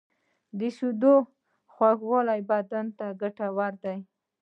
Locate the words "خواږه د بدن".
1.73-2.85